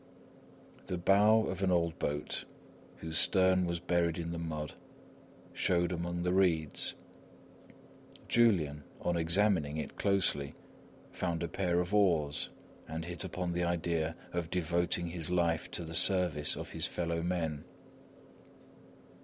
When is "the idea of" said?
13.53-14.49